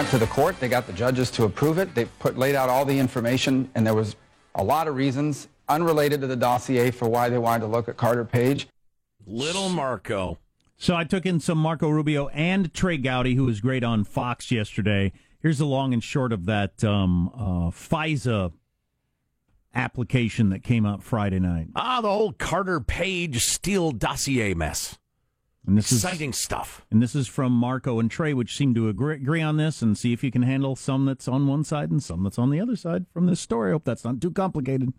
[0.00, 0.58] They went to the court.
[0.58, 1.94] They got the judges to approve it.
[1.94, 4.16] They put laid out all the information, and there was
[4.54, 7.98] a lot of reasons unrelated to the dossier for why they wanted to look at
[7.98, 8.66] Carter Page.
[9.26, 10.38] Little Marco.
[10.78, 14.50] So I took in some Marco Rubio and Trey Gowdy, who was great on Fox
[14.50, 15.12] yesterday.
[15.40, 18.54] Here's the long and short of that um, uh, FISA
[19.74, 21.66] application that came out Friday night.
[21.76, 24.98] Ah, the whole Carter Page Steele dossier mess.
[25.66, 26.86] And this Exciting is, stuff.
[26.90, 29.96] And this is from Marco and Trey, which seem to agree, agree on this and
[29.96, 32.60] see if you can handle some that's on one side and some that's on the
[32.60, 33.72] other side from this story.
[33.72, 34.92] Hope that's not too complicated.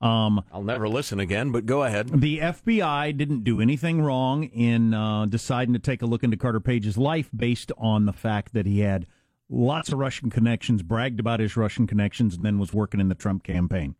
[0.00, 2.08] Um, I'll never listen again, but go ahead.
[2.08, 6.60] The FBI didn't do anything wrong in uh, deciding to take a look into Carter
[6.60, 9.06] Page's life based on the fact that he had
[9.50, 13.14] lots of Russian connections, bragged about his Russian connections, and then was working in the
[13.14, 13.94] Trump campaign.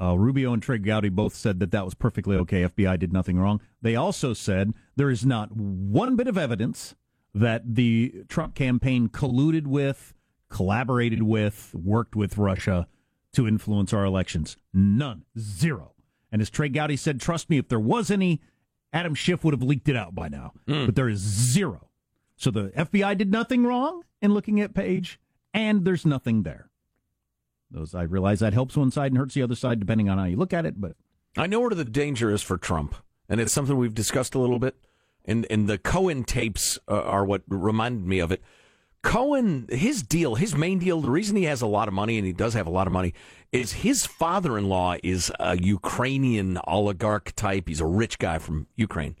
[0.00, 2.62] Uh, Rubio and Trey Gowdy both said that that was perfectly okay.
[2.62, 3.60] FBI did nothing wrong.
[3.82, 6.94] They also said there is not one bit of evidence
[7.34, 10.14] that the Trump campaign colluded with,
[10.48, 12.86] collaborated with, worked with Russia
[13.32, 14.56] to influence our elections.
[14.72, 15.24] None.
[15.38, 15.94] Zero.
[16.30, 18.40] And as Trey Gowdy said, trust me, if there was any,
[18.92, 20.52] Adam Schiff would have leaked it out by now.
[20.66, 20.86] Mm.
[20.86, 21.88] But there is zero.
[22.36, 25.18] So the FBI did nothing wrong in looking at Page,
[25.52, 26.70] and there's nothing there.
[27.70, 30.24] Those I realize that helps one side and hurts the other side depending on how
[30.24, 30.92] you look at it, but
[31.36, 32.94] I know where the danger is for Trump,
[33.28, 34.76] and it's something we've discussed a little bit.
[35.24, 38.42] And and the Cohen tapes uh, are what reminded me of it.
[39.02, 42.26] Cohen, his deal, his main deal, the reason he has a lot of money, and
[42.26, 43.14] he does have a lot of money,
[43.52, 47.68] is his father-in-law is a Ukrainian oligarch type.
[47.68, 49.16] He's a rich guy from Ukraine.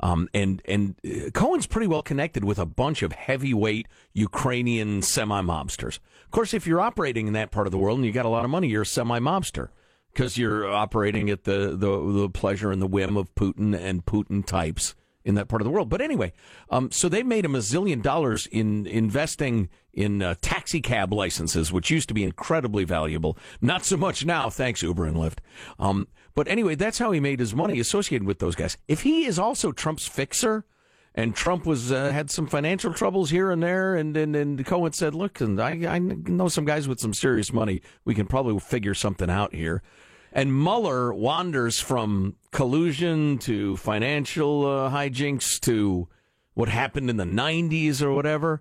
[0.00, 5.40] Um, and and uh, Cohen's pretty well connected with a bunch of heavyweight Ukrainian semi
[5.40, 5.98] mobsters.
[6.24, 8.30] Of course, if you're operating in that part of the world and you got a
[8.30, 9.68] lot of money, you're a semi mobster
[10.12, 14.44] because you're operating at the, the the pleasure and the whim of Putin and Putin
[14.44, 14.94] types
[15.26, 15.88] in that part of the world.
[15.88, 16.32] But anyway,
[16.70, 21.90] um, so they made a mazillion dollars in investing in uh, taxi cab licenses, which
[21.90, 23.36] used to be incredibly valuable.
[23.60, 25.38] Not so much now, thanks Uber and Lyft.
[25.78, 26.06] Um,
[26.36, 28.76] but anyway, that's how he made his money associated with those guys.
[28.86, 30.66] If he is also Trump's fixer,
[31.14, 34.92] and Trump was uh, had some financial troubles here and there, and and, and Cohen
[34.92, 37.80] said, "Look, and I, I know some guys with some serious money.
[38.04, 39.82] We can probably figure something out here."
[40.30, 46.06] And Mueller wanders from collusion to financial uh, hijinks to
[46.52, 48.60] what happened in the '90s or whatever.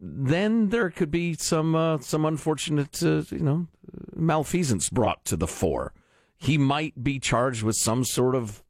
[0.00, 3.68] Then there could be some uh, some unfortunate, uh, you know,
[4.16, 5.92] malfeasance brought to the fore
[6.38, 8.62] he might be charged with some sort of,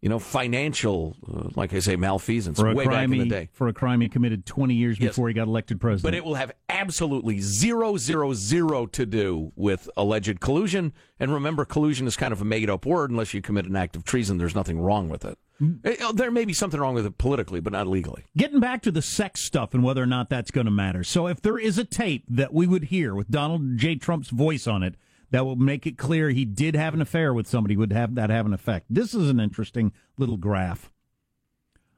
[0.00, 3.24] you know, financial, uh, like I say, malfeasance for a way crime back in the
[3.24, 3.48] he, day.
[3.52, 5.10] For a crime he committed 20 years Yes.
[5.10, 6.04] before he got elected president.
[6.04, 10.92] But it will have absolutely zero, zero, zero to do with alleged collusion.
[11.18, 13.10] And remember, collusion is kind of a made up word.
[13.10, 15.36] Unless you commit an act of treason, there's nothing wrong with it.
[15.60, 18.24] Uh, There may be something wrong with it politically, but not legally.
[18.36, 21.02] Getting back to the sex stuff and whether or not that's going to matter.
[21.02, 23.96] So, if there is a tape that we would hear with Donald J.
[23.96, 24.94] Trump's voice on it
[25.30, 28.30] that will make it clear he did have an affair with somebody, would have that
[28.30, 28.86] have an effect.
[28.88, 30.90] This is an interesting little graph.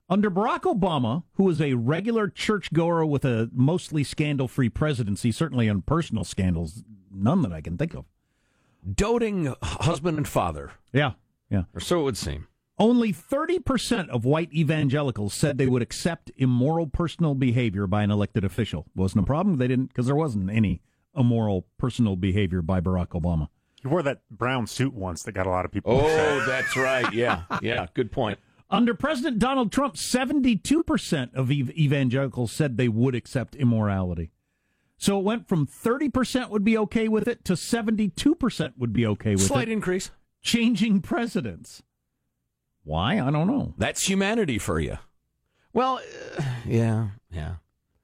[0.08, 5.68] Under Barack Obama, who was a regular churchgoer with a mostly scandal free presidency, certainly
[5.68, 6.82] on personal scandals,
[7.12, 8.06] none that I can think of.
[8.92, 11.12] Doting husband and father, Yeah,
[11.50, 11.64] yeah.
[11.74, 12.48] or so it would seem.
[12.78, 18.42] Only 30% of white evangelicals said they would accept immoral personal behavior by an elected
[18.42, 18.86] official.
[18.96, 19.58] Wasn't a problem.
[19.58, 20.80] They didn't, because there wasn't any
[21.20, 23.48] immoral personal behavior by Barack Obama.
[23.82, 25.92] He wore that brown suit once that got a lot of people.
[26.00, 27.10] Oh, that's right.
[27.12, 27.86] Yeah, yeah.
[27.94, 28.38] Good point.
[28.68, 34.30] Under President Donald Trump, 72% of ev- evangelicals said they would accept immorality.
[34.96, 39.32] So it went from 30% would be okay with it to 72% would be okay
[39.32, 39.48] with Slight it.
[39.48, 40.10] Slight increase.
[40.42, 41.82] Changing presidents.
[42.84, 43.20] Why?
[43.20, 43.74] I don't know.
[43.78, 44.98] That's humanity for you.
[45.72, 46.00] Well,
[46.38, 47.54] uh, yeah, yeah.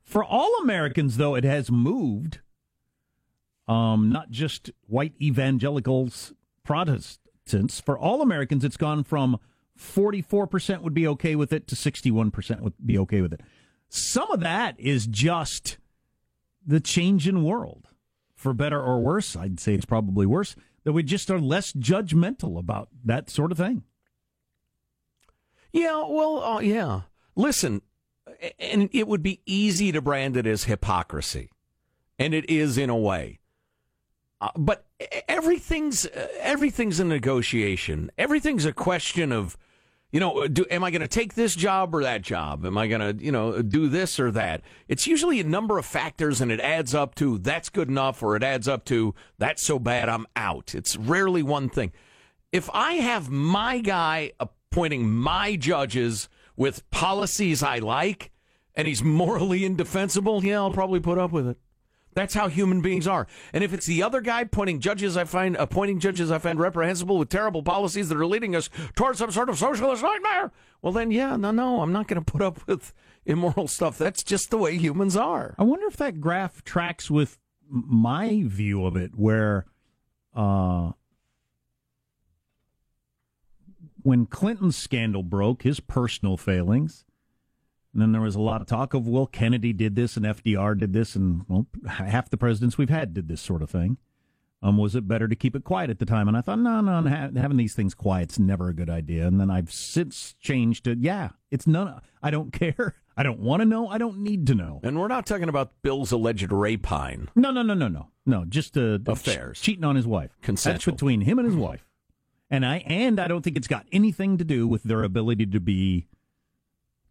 [0.02, 2.40] For all Americans, though, it has moved.
[3.68, 6.32] Um, not just white evangelicals,
[6.64, 7.80] Protestants.
[7.80, 9.38] For all Americans, it's gone from
[9.78, 13.40] 44% would be okay with it to 61% would be okay with it.
[13.88, 15.78] Some of that is just
[16.66, 17.88] the change in world.
[18.34, 22.58] For better or worse, I'd say it's probably worse, that we just are less judgmental
[22.58, 23.84] about that sort of thing.
[25.72, 27.02] Yeah, well, uh, yeah.
[27.34, 27.82] Listen,
[28.58, 31.50] and it would be easy to brand it as hypocrisy,
[32.18, 33.40] and it is in a way.
[34.40, 34.84] Uh, but
[35.28, 38.10] everything's uh, everything's a negotiation.
[38.18, 39.56] Everything's a question of,
[40.12, 42.66] you know, do, am I going to take this job or that job?
[42.66, 44.62] Am I going to, you know, do this or that?
[44.88, 48.36] It's usually a number of factors, and it adds up to that's good enough, or
[48.36, 50.74] it adds up to that's so bad I'm out.
[50.74, 51.92] It's rarely one thing.
[52.52, 58.32] If I have my guy appointing my judges with policies I like,
[58.74, 61.58] and he's morally indefensible, yeah, I'll probably put up with it.
[62.16, 63.26] That's how human beings are.
[63.52, 67.18] And if it's the other guy pointing judges I find appointing judges I find reprehensible
[67.18, 71.10] with terrible policies that are leading us towards some sort of socialist nightmare, well then
[71.10, 72.94] yeah, no, no, I'm not going to put up with
[73.26, 73.98] immoral stuff.
[73.98, 75.54] That's just the way humans are.
[75.58, 79.66] I wonder if that graph tracks with my view of it, where
[80.34, 80.92] uh,
[84.02, 87.04] when Clinton's scandal broke, his personal failings,
[87.96, 90.78] and then there was a lot of talk of, well, Kennedy did this and FDR
[90.78, 93.96] did this, and well, half the presidents we've had did this sort of thing.
[94.62, 96.28] Um, was it better to keep it quiet at the time?
[96.28, 99.26] And I thought, no, no, ha- having these things quiet's never a good idea.
[99.26, 102.02] And then I've since changed to, yeah, it's none.
[102.22, 102.96] I don't care.
[103.16, 103.88] I don't want to know.
[103.88, 104.80] I don't need to know.
[104.82, 107.30] And we're not talking about Bill's alleged rapine.
[107.34, 108.44] No, no, no, no, no, no.
[108.44, 110.36] Just uh, affairs, cheating on his wife.
[110.42, 110.92] Consensual.
[110.92, 111.86] That's between him and his wife.
[112.50, 115.60] And I and I don't think it's got anything to do with their ability to
[115.60, 116.08] be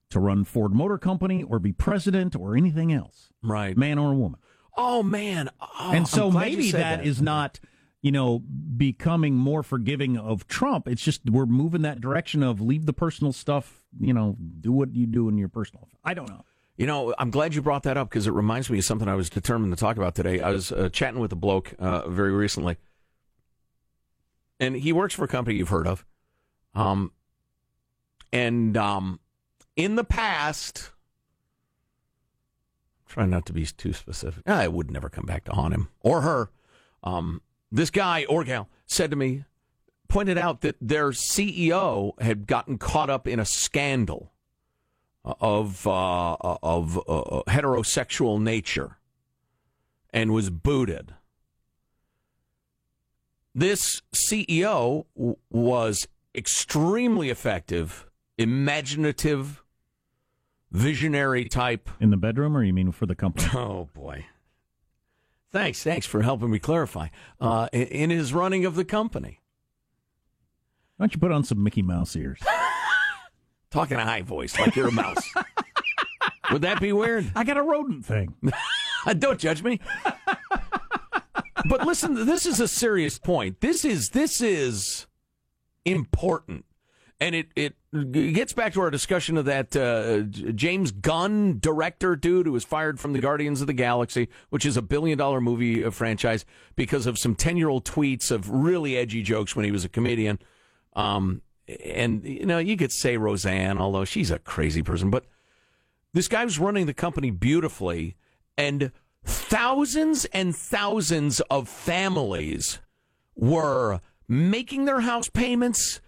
[0.10, 3.30] to run Ford Motor Company or be president or anything else.
[3.44, 3.76] Right.
[3.78, 4.40] Man or woman.
[4.78, 5.50] Oh man.
[5.62, 7.60] Oh, and so maybe that, that is not,
[8.02, 10.88] you know, becoming more forgiving of Trump.
[10.88, 14.94] It's just we're moving that direction of leave the personal stuff, you know, do what
[14.94, 15.88] you do in your personal.
[16.04, 16.44] I don't know.
[16.78, 19.16] You know, I'm glad you brought that up because it reminds me of something I
[19.16, 20.42] was determined to talk about today.
[20.42, 22.76] I was uh, chatting with a bloke uh, very recently,
[24.60, 26.06] and he works for a company you've heard of.
[26.74, 27.14] Um,
[28.34, 29.22] and um,
[29.76, 30.92] in the past,
[33.08, 34.48] try not to be too specific.
[34.48, 36.50] I would never come back to haunt him or her.
[37.04, 37.42] Um,
[37.72, 39.46] this guy or gal said to me,
[40.08, 44.32] pointed out that their CEO had gotten caught up in a scandal
[45.24, 48.98] of uh, of uh, heterosexual nature
[50.12, 51.16] and was booted.
[53.54, 58.08] This CEO w- was extremely effective,
[58.38, 59.64] imaginative,
[60.76, 61.90] visionary type.
[62.00, 63.48] In the bedroom, or you mean for the company?
[63.56, 64.26] Oh, boy.
[65.52, 65.82] Thanks.
[65.82, 67.08] Thanks for helping me clarify.
[67.40, 69.40] Uh, in, in his running of the company.
[70.98, 72.40] Why don't you put on some Mickey Mouse ears?
[73.72, 75.34] Talking a high voice like you're a mouse.
[76.52, 77.32] Would that be weird?
[77.36, 78.36] I got a rodent thing.
[79.18, 79.80] Don't judge me.
[81.66, 83.62] but listen, this is a serious point.
[83.62, 85.08] This is this is
[85.84, 86.66] important
[87.20, 87.76] and it it
[88.12, 90.22] gets back to our discussion of that uh,
[90.54, 94.76] James Gunn director dude who was fired from the Guardians of the Galaxy, which is
[94.76, 96.46] a billion dollar movie uh, franchise,
[96.76, 99.90] because of some ten year old tweets of really edgy jokes when he was a
[99.90, 100.40] comedian.
[100.94, 105.26] Um, and you know, you could say Roseanne, although she's a crazy person, but
[106.14, 108.16] this guy was running the company beautifully,
[108.58, 108.92] and
[109.24, 112.80] thousands and thousands of families
[113.36, 116.02] were making their house payments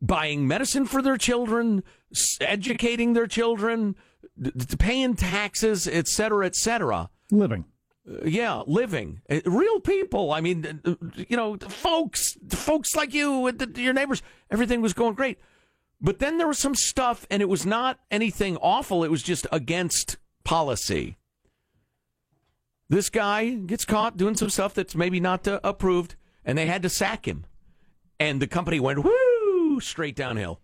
[0.00, 1.82] buying medicine for their children,
[2.40, 3.96] educating their children,
[4.78, 7.10] paying taxes, et cetera, et cetera.
[7.30, 7.64] Living.
[8.10, 9.20] Uh, yeah, living.
[9.30, 10.32] Uh, real people.
[10.32, 10.94] I mean, uh,
[11.28, 15.38] you know, folks, folks like you, your neighbors, everything was going great.
[16.00, 19.04] But then there was some stuff, and it was not anything awful.
[19.04, 21.18] It was just against policy.
[22.88, 26.82] This guy gets caught doing some stuff that's maybe not uh, approved, and they had
[26.82, 27.44] to sack him.
[28.18, 29.04] And the company went,
[29.78, 30.60] straight downhill.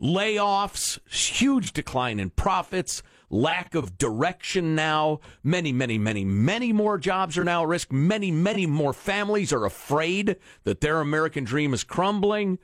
[0.00, 5.20] Layoffs, huge decline in profits, lack of direction now.
[5.44, 7.92] Many, many, many, many more jobs are now at risk.
[7.92, 12.58] Many, many more families are afraid that their American dream is crumbling.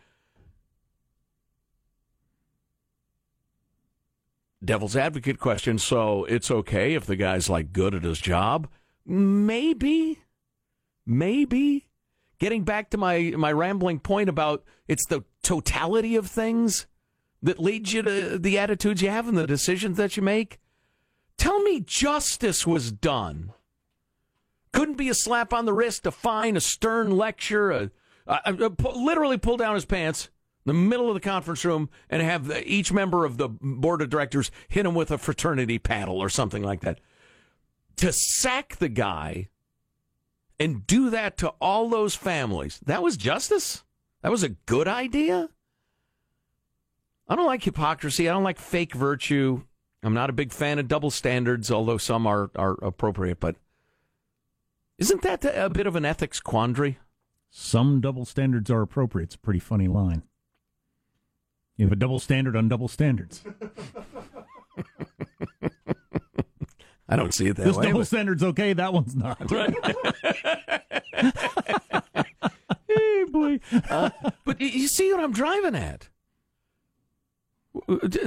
[4.65, 8.69] Devil's advocate question so it's okay if the guy's like good at his job?
[9.07, 10.19] Maybe.
[11.07, 11.89] Maybe.
[12.39, 16.87] Getting back to my, my rambling point about it's the totality of things
[17.43, 20.59] that leads you to the attitudes you have and the decisions that you make?
[21.37, 23.53] Tell me justice was done.
[24.73, 27.91] Couldn't be a slap on the wrist, a fine, a stern lecture, a,
[28.27, 30.29] a, a, literally pull down his pants
[30.67, 34.11] in the middle of the conference room and have each member of the board of
[34.11, 37.01] directors hit him with a fraternity paddle or something like that.
[37.97, 39.49] To sack the guy
[40.61, 43.85] and do that to all those families, that was justice?
[44.29, 45.49] That was a good idea?
[47.31, 48.29] I don't like hypocrisy.
[48.29, 49.63] I don't like fake virtue.
[50.03, 53.41] I'm not a big fan of double standards, although some are, are appropriate.
[53.41, 53.57] But
[54.99, 56.99] isn't that a bit of an ethics quandary?
[57.49, 59.29] Some double standards are appropriate.
[59.29, 60.25] It's a pretty funny line.
[61.79, 63.43] You have a double standard on double standards.
[67.09, 67.81] I don't see it that this way.
[67.81, 68.07] This double but...
[68.09, 68.75] standard's okay.
[68.75, 69.51] That one's not.
[69.51, 69.75] Right.
[73.31, 73.61] boy.
[73.89, 74.11] Uh,
[74.45, 76.09] but you see what I'm driving at.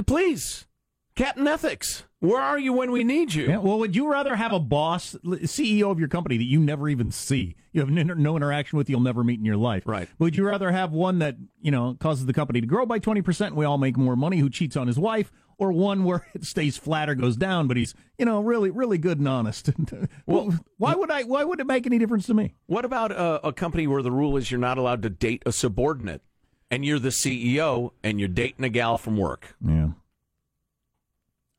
[0.06, 0.66] Please
[1.14, 3.46] Captain Ethics, where are you when we need you?
[3.46, 6.88] Yeah, well, would you rather have a boss, CEO of your company that you never
[6.88, 7.54] even see?
[7.72, 9.82] You have no interaction with, you'll never meet in your life.
[9.86, 10.08] Right.
[10.18, 13.48] Would you rather have one that, you know, causes the company to grow by 20%
[13.48, 16.44] and we all make more money who cheats on his wife, or one where it
[16.44, 19.70] stays flat or goes down, but he's, you know, really, really good and honest?
[20.26, 22.54] well, why would I, why would it make any difference to me?
[22.66, 25.52] What about a, a company where the rule is you're not allowed to date a
[25.52, 26.22] subordinate
[26.70, 29.56] and you're the CEO and you're dating a gal from work?
[29.64, 29.90] Yeah.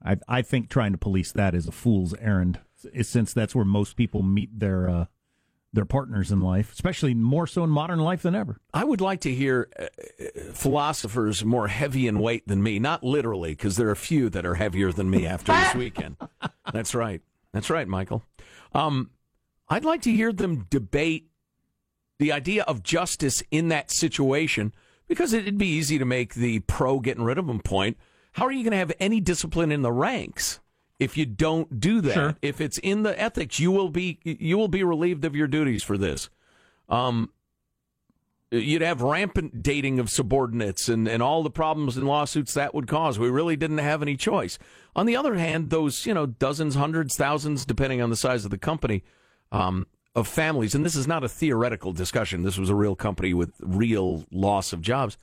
[0.03, 2.59] I I think trying to police that is a fool's errand,
[3.01, 5.05] since that's where most people meet their uh,
[5.73, 8.59] their partners in life, especially more so in modern life than ever.
[8.73, 9.85] I would like to hear uh,
[10.53, 14.45] philosophers more heavy in weight than me, not literally, because there are a few that
[14.45, 16.17] are heavier than me after this weekend.
[16.71, 17.21] That's right.
[17.53, 18.23] That's right, Michael.
[18.73, 19.09] Um,
[19.67, 21.29] I'd like to hear them debate
[22.19, 24.73] the idea of justice in that situation
[25.07, 27.97] because it'd be easy to make the pro getting rid of them point
[28.33, 30.59] how are you going to have any discipline in the ranks
[31.03, 32.13] if you don't do that?
[32.13, 32.37] Sure.
[32.41, 35.83] If it's in the ethics, you will be you will be relieved of your duties
[35.83, 36.29] for this.
[36.89, 37.29] Um,
[38.51, 42.87] you'd have rampant dating of subordinates and, and all the problems and lawsuits that would
[42.87, 43.17] cause.
[43.17, 44.59] We really didn't have any choice.
[44.95, 48.51] On the other hand, those, you know, dozens, hundreds, thousands, depending on the size of
[48.51, 49.03] the company,
[49.51, 53.33] um, of families, and this is not a theoretical discussion, this was a real company
[53.33, 55.17] with real loss of jobs.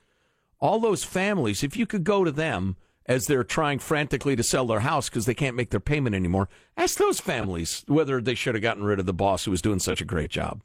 [0.59, 2.77] All those families, if you could go to them
[3.11, 6.49] as they're trying frantically to sell their house because they can't make their payment anymore.
[6.77, 9.81] Ask those families whether they should have gotten rid of the boss who was doing
[9.81, 10.63] such a great job.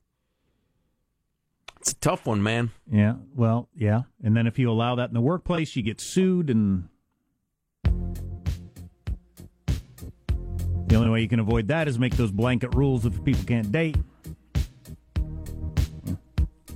[1.79, 2.69] It's a tough one, man.
[2.87, 4.01] Yeah, well, yeah.
[4.23, 6.87] And then if you allow that in the workplace, you get sued, and
[10.85, 13.71] the only way you can avoid that is make those blanket rules if people can't
[13.71, 13.97] date.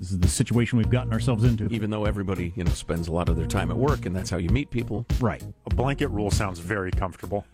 [0.10, 1.68] This is the situation we've gotten ourselves into.
[1.68, 4.32] Even though everybody, you know, spends a lot of their time at work and that's
[4.32, 5.06] how you meet people.
[5.22, 5.44] Right.
[5.70, 7.46] A blanket rule sounds very comfortable.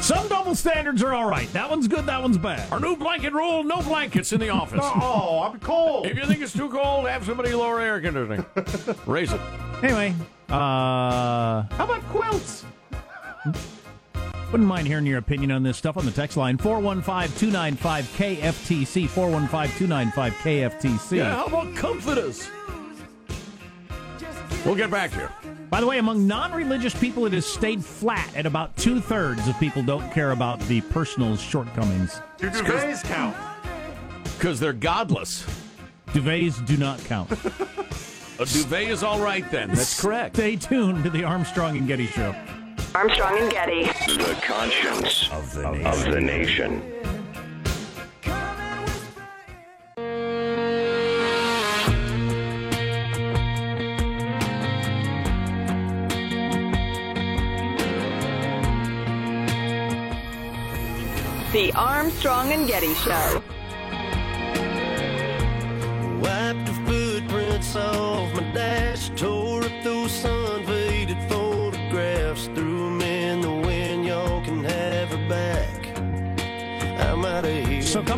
[0.00, 1.52] Some double standards are all right.
[1.52, 2.72] That one's good, that one's bad.
[2.72, 4.80] Our new blanket rule no blankets in the office.
[4.82, 6.06] oh, I'm cold.
[6.06, 8.46] If you think it's too cold, have somebody lower air conditioning.
[9.04, 9.40] Raise it.
[9.82, 10.14] Anyway,
[10.48, 10.54] uh,
[11.62, 12.64] how about quilts?
[14.54, 19.08] Wouldn't mind hearing your opinion on this stuff on the text line 415 295 KFTC.
[19.08, 21.16] 415 295 KFTC.
[21.16, 22.48] Yeah, how about comforters?
[24.64, 25.28] We'll get back here.
[25.70, 29.48] By the way, among non religious people, it has stayed flat at about two thirds
[29.48, 32.20] of people don't care about the personal shortcomings.
[32.38, 33.36] Do duvets count?
[34.38, 35.44] Because they're godless.
[36.10, 37.28] Duvets do not count.
[37.32, 39.70] A duvet is all right then.
[39.70, 40.36] That's correct.
[40.36, 42.36] Stay tuned to the Armstrong and Getty Show.
[42.96, 43.82] Armstrong and Getty.
[44.06, 45.86] The conscience of the nation.
[45.86, 46.82] Of the nation.
[61.52, 63.42] The Armstrong and Getty Show.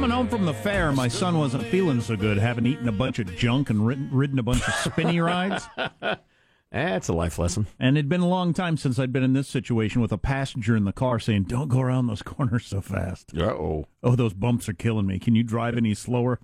[0.07, 3.19] Coming home from the fair, my son wasn't feeling so good, having eaten a bunch
[3.19, 5.67] of junk and ridden, ridden a bunch of spinny rides.
[6.71, 7.67] That's a life lesson.
[7.81, 10.77] And it'd been a long time since I'd been in this situation with a passenger
[10.77, 13.37] in the car saying, Don't go around those corners so fast.
[13.37, 13.87] Uh oh.
[14.01, 15.19] Oh, those bumps are killing me.
[15.19, 16.39] Can you drive any slower?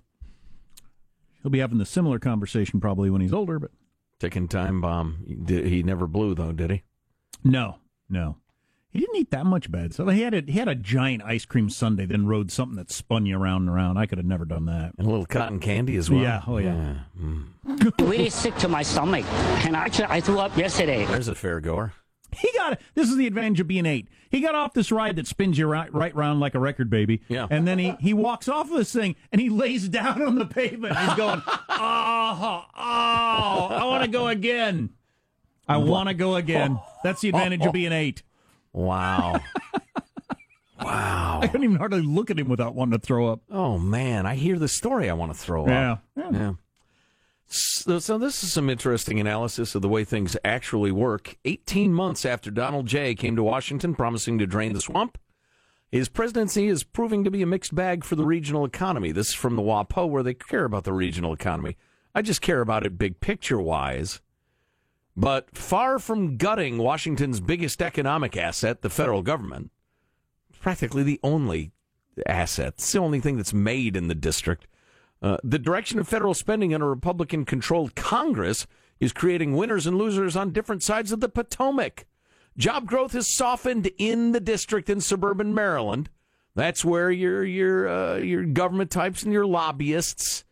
[1.41, 3.71] He'll be having the similar conversation probably when he's older, but
[4.19, 5.45] Ticking time bomb.
[5.47, 6.83] He, he never blew though, did he?
[7.45, 7.77] no,
[8.09, 8.35] no.
[8.93, 9.91] He didn't eat that much bad.
[9.95, 12.91] So he had a he had a giant ice cream sundae, then rode something that
[12.91, 13.97] spun you around and around.
[13.97, 14.93] I could have never done that.
[14.99, 16.21] And a little cotton candy as well.
[16.21, 16.99] Yeah, oh yeah.
[17.17, 17.41] Hmm.
[17.99, 19.25] really sick to my stomach.
[19.65, 21.05] And actually, I threw up yesterday.
[21.05, 21.93] There's a fair goer.
[22.37, 24.09] He got this is the advantage of being eight.
[24.29, 27.23] He got off this ride that spins you right right round like a record baby.
[27.29, 27.47] Yeah.
[27.49, 30.45] And then he he walks off of this thing and he lays down on the
[30.45, 30.95] pavement.
[30.95, 34.91] He's going, oh, oh, I want to go again.
[35.67, 36.79] I want to go again.
[37.03, 38.21] That's the advantage of being eight.
[38.73, 39.39] Wow.
[40.81, 41.39] wow.
[41.41, 43.41] I couldn't even hardly look at him without wanting to throw up.
[43.49, 45.09] Oh man, I hear the story.
[45.09, 46.01] I want to throw up.
[46.17, 46.29] Yeah.
[46.31, 46.53] Yeah.
[47.47, 51.37] So, so this is some interesting analysis of the way things actually work.
[51.45, 53.13] 18 months after Donald J.
[53.13, 55.19] came to Washington promising to drain the swamp,
[55.91, 59.11] his presidency is proving to be a mixed bag for the regional economy.
[59.11, 61.77] This is from the WAPO, where they care about the regional economy.
[62.15, 64.19] I just care about it big picture wise.
[65.15, 69.71] But far from gutting Washington's biggest economic asset, the federal government,
[70.59, 71.71] practically the only
[72.25, 74.67] asset, it's the only thing that's made in the district.
[75.21, 78.65] Uh, the direction of federal spending in a Republican controlled Congress
[78.99, 82.05] is creating winners and losers on different sides of the Potomac.
[82.57, 86.09] Job growth has softened in the district in suburban Maryland.
[86.55, 90.43] That's where your your uh, your government types and your lobbyists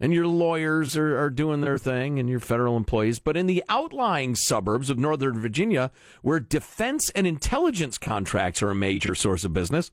[0.00, 3.18] and your lawyers are, are doing their thing and your federal employees.
[3.18, 5.90] But in the outlying suburbs of Northern Virginia,
[6.22, 9.90] where defense and intelligence contracts are a major source of business,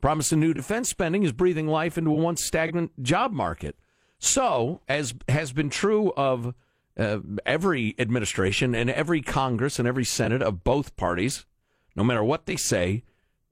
[0.00, 3.76] promising new defense spending is breathing life into a once stagnant job market.
[4.18, 6.54] So, as has been true of
[6.98, 11.44] uh, every administration and every Congress and every Senate of both parties,
[11.94, 13.04] no matter what they say,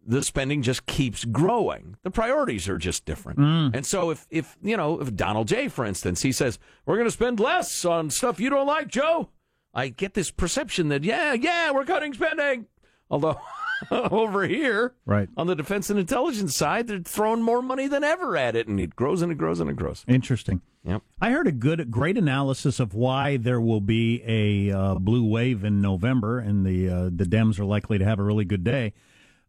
[0.06, 1.96] the spending just keeps growing.
[2.02, 3.38] The priorities are just different.
[3.38, 7.10] And so if if you know, if Donald J, for instance, he says, We're gonna
[7.10, 9.30] spend less on stuff you don't like, Joe,
[9.72, 12.66] I get this perception that yeah, yeah, we're cutting spending.
[13.10, 13.38] Although
[13.90, 15.28] over here, Right.
[15.36, 18.80] on the defense and intelligence side, they're throwing more money than ever at it, and
[18.80, 20.04] it grows and it grows and it grows.
[20.08, 20.62] Interesting.
[20.84, 21.02] Yep.
[21.20, 25.64] I heard a good, great analysis of why there will be a uh, blue wave
[25.64, 28.92] in November, and the uh, the Dems are likely to have a really good day.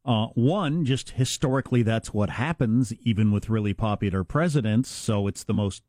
[0.06, 4.90] Uh, one, just historically, that's what happens, even with really popular presidents.
[4.90, 5.82] So it's the most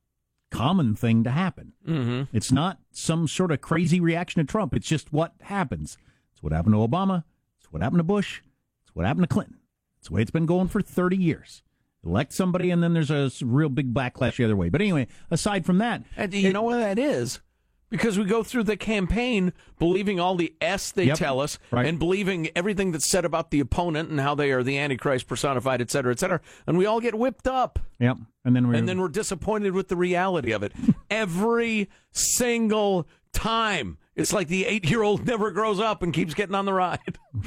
[0.50, 1.74] common thing to happen.
[1.86, 2.34] Mm-hmm.
[2.36, 4.74] It's not some sort of crazy reaction to Trump.
[4.74, 5.98] It's just what happens.
[6.32, 7.24] It's what happened to Obama.
[7.58, 8.40] It's what happened to Bush.
[8.84, 9.58] It's what happened to Clinton.
[9.98, 11.62] It's the way it's been going for 30 years.
[12.04, 14.68] Elect somebody, and then there's a real big backlash the other way.
[14.68, 17.40] But anyway, aside from that, And you know what that is?
[17.88, 21.18] Because we go through the campaign believing all the S they Yep.
[21.18, 21.86] tell us Right.
[21.86, 25.80] and believing everything that's said about the opponent and how they are the Antichrist personified,
[25.80, 26.40] et cetera, et cetera.
[26.66, 27.78] And we all get whipped up.
[28.00, 30.72] yep, and then we And then we're disappointed with the reality of it.
[31.10, 33.98] Every single time.
[34.16, 37.18] It's like the eight year old never grows up and keeps getting on the ride.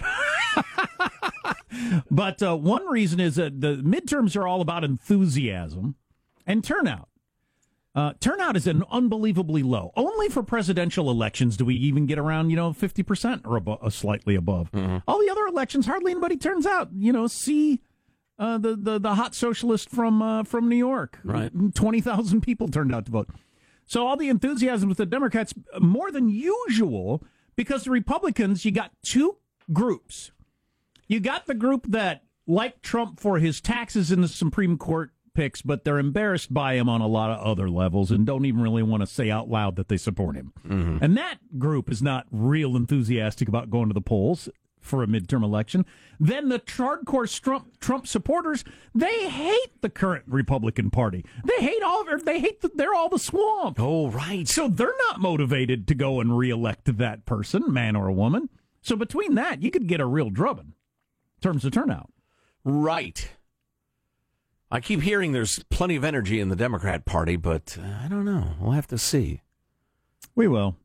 [2.11, 5.95] But uh, one reason is that the midterms are all about enthusiasm
[6.45, 7.08] and turnout.
[7.95, 9.91] Uh, turnout is an unbelievably low.
[9.95, 13.83] Only for presidential elections do we even get around, you know, fifty percent or abo-
[13.83, 14.69] uh, slightly above.
[15.07, 16.89] All the other elections, hardly anybody turns out.
[16.95, 17.81] You know, see
[18.37, 21.19] uh, the, the the hot socialist from uh, from New York.
[21.23, 21.51] Right.
[21.73, 23.29] twenty thousand people turned out to vote.
[23.85, 27.23] So all the enthusiasm with the Democrats more than usual
[27.55, 29.37] because the Republicans, you got two
[29.73, 30.31] groups.
[31.07, 35.61] You got the group that like Trump for his taxes in the Supreme Court picks,
[35.61, 38.83] but they're embarrassed by him on a lot of other levels and don't even really
[38.83, 40.53] want to say out loud that they support him.
[40.67, 41.03] Mm-hmm.
[41.03, 45.43] And that group is not real enthusiastic about going to the polls for a midterm
[45.43, 45.85] election.
[46.19, 48.63] Then the hardcore Trump Trump supporters,
[48.95, 51.25] they hate the current Republican Party.
[51.43, 52.05] They hate all.
[52.23, 53.77] They hate the, they're all the swamp.
[53.79, 54.47] Oh, right.
[54.47, 58.49] So they're not motivated to go and reelect that person, man or woman.
[58.81, 60.73] So between that, you could get a real drubbing
[61.37, 62.11] in terms of turnout.
[62.63, 63.31] Right.
[64.71, 68.25] I keep hearing there's plenty of energy in the Democrat Party, but uh, I don't
[68.25, 68.53] know.
[68.59, 69.41] We'll have to see.
[70.35, 70.75] We will.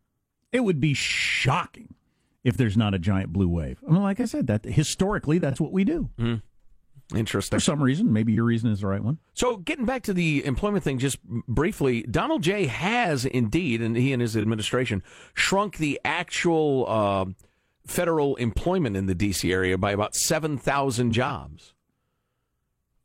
[0.52, 1.94] It would be shocking
[2.42, 3.78] if there's not a giant blue wave.
[3.86, 6.08] I mean, like I said, that historically that's what we do.
[7.14, 7.56] Interesting.
[7.58, 9.18] For some reason, maybe your reason is the right one.
[9.34, 12.66] So, getting back to the employment thing, just briefly, Donald J.
[12.66, 15.02] has indeed, and he and his administration,
[15.34, 17.26] shrunk the actual uh,
[17.86, 19.52] federal employment in the D.C.
[19.52, 21.73] area by about 7,000 jobs.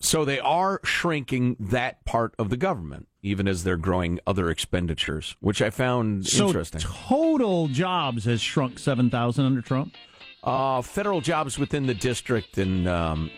[0.01, 5.35] So, they are shrinking that part of the government, even as they're growing other expenditures,
[5.41, 6.79] which I found So interesting.
[6.81, 9.93] total jobs has shrunk seven thousand under Trump.
[10.41, 13.29] Uh, federal jobs within the district and um,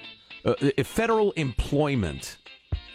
[0.45, 2.38] uh, federal employment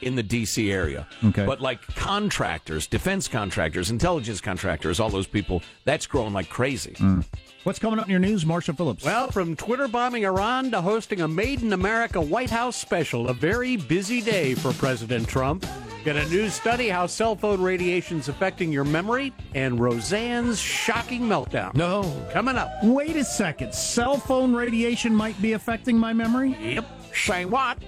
[0.07, 0.71] in the D.C.
[0.71, 1.07] area.
[1.25, 1.45] Okay.
[1.45, 6.93] But like contractors, defense contractors, intelligence contractors, all those people, that's growing like crazy.
[6.93, 7.25] Mm.
[7.65, 9.05] What's coming up in your news, Marshall Phillips?
[9.05, 13.35] Well, from Twitter bombing Iran to hosting a Made in America White House special, a
[13.35, 15.67] very busy day for President Trump.
[16.05, 21.75] Get a new study how cell phone radiation's affecting your memory, and Roseanne's shocking meltdown.
[21.75, 22.05] No.
[22.33, 22.71] Coming up.
[22.85, 23.75] wait a second.
[23.75, 26.57] Cell phone radiation might be affecting my memory.
[26.61, 26.87] Yep.
[27.13, 27.79] Say what?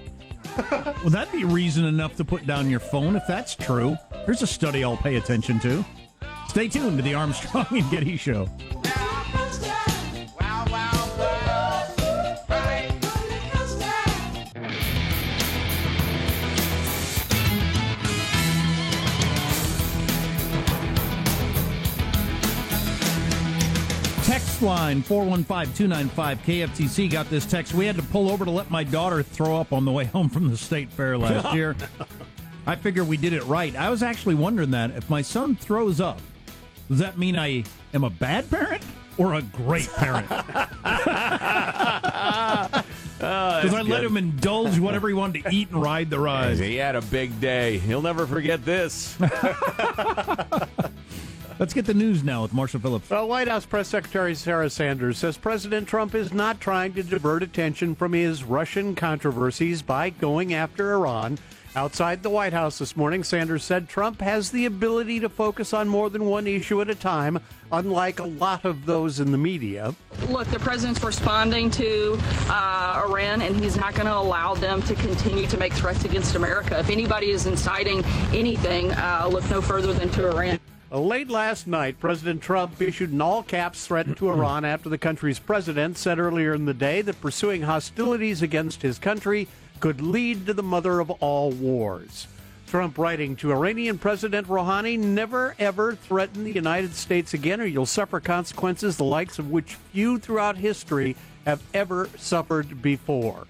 [1.01, 3.97] Well, that'd be reason enough to put down your phone if that's true.
[4.25, 5.85] Here's a study I'll pay attention to.
[6.49, 8.49] Stay tuned to the Armstrong and Getty Show.
[24.29, 27.73] Text line 415-295-KFTC got this text.
[27.73, 30.29] We had to pull over to let my daughter throw up on the way home
[30.29, 31.75] from the state fair last year.
[32.67, 33.75] I figure we did it right.
[33.75, 36.21] I was actually wondering that if my son throws up,
[36.89, 37.63] does that mean I
[37.95, 38.83] am a bad parent
[39.17, 40.27] or a great parent?
[43.19, 46.57] Because I let him indulge whatever he wanted to eat and ride the ride.
[46.57, 47.77] He had a big day.
[47.77, 49.17] He'll never forget this.
[51.59, 53.09] Let's get the news now with Marshall Phillips.
[53.09, 57.43] Well, White House Press Secretary Sarah Sanders says President Trump is not trying to divert
[57.43, 61.37] attention from his Russian controversies by going after Iran.
[61.75, 65.89] Outside the White House this morning, Sanders said Trump has the ability to focus on
[65.89, 67.41] more than one issue at a time,
[67.73, 69.93] unlike a lot of those in the media.
[70.29, 72.17] Look, the president's responding to
[72.47, 76.35] uh, Iran, and he's not going to allow them to continue to make threats against
[76.35, 76.79] America.
[76.79, 80.59] If anybody is inciting anything, uh, look no further than to Iran.
[80.91, 84.97] Uh, late last night, President Trump issued an all caps threat to Iran after the
[84.97, 89.47] country's president said earlier in the day that pursuing hostilities against his country
[89.79, 92.27] could lead to the mother of all wars.
[92.65, 97.85] Trump writing to Iranian President Rouhani, never ever threaten the United States again, or you'll
[97.85, 103.45] suffer consequences the likes of which few throughout history have ever suffered before.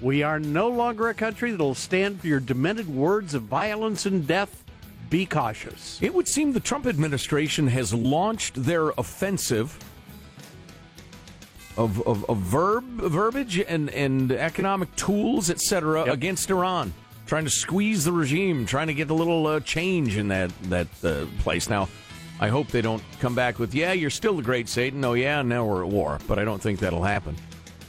[0.00, 4.26] We are no longer a country that'll stand for your demented words of violence and
[4.26, 4.63] death.
[5.10, 5.98] Be cautious.
[6.02, 9.78] It would seem the Trump administration has launched their offensive
[11.76, 16.14] of, of, of verb verbiage and, and economic tools, etc., Yep.
[16.14, 16.92] against Iran,
[17.26, 20.88] trying to squeeze the regime, trying to get a little uh, change in that that
[21.04, 21.68] uh, place.
[21.68, 21.88] Now,
[22.40, 25.42] I hope they don't come back with, "Yeah, you're still the great Satan." Oh, yeah,
[25.42, 27.36] now we're at war, but I don't think that'll happen.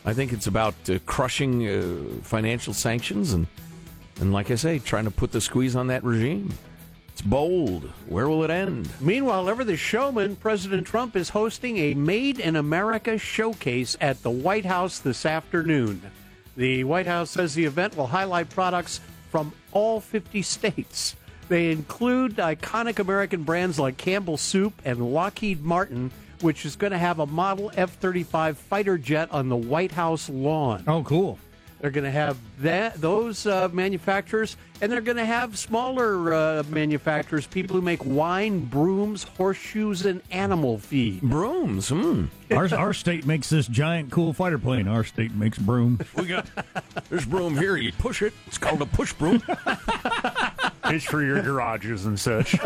[0.04, 3.48] I think it's about uh, crushing uh, financial sanctions and
[4.20, 6.54] and, like I say, trying to put the squeeze on that regime.
[7.16, 7.90] It's bold.
[8.10, 8.90] Where will it end?
[9.00, 14.30] Meanwhile, ever the showman, President Trump is hosting a Made in America showcase at the
[14.30, 16.02] White House this afternoon.
[16.58, 19.00] The White House says the event will highlight products
[19.32, 21.16] from all 50 states.
[21.48, 26.98] They include iconic American brands like Campbell Soup and Lockheed Martin, which is going to
[26.98, 30.84] have a model F 35 fighter jet on the White House lawn.
[30.86, 31.40] Oh, cool.
[31.80, 36.64] They're going to have that those uh, manufacturers, and they're going to have smaller uh,
[36.70, 41.22] manufacturers, people who make wine, brooms, horseshoes, and animal feed.
[41.22, 41.90] Brooms.
[41.90, 42.26] Hmm.
[42.52, 44.88] Our, our state makes this giant, cool fighter plane.
[44.88, 46.00] Our state makes broom.
[46.16, 46.48] We got
[47.10, 47.76] there's broom here.
[47.76, 48.34] You push it.
[48.48, 49.44] It's called a push broom.
[50.88, 52.56] It's for your garages and such.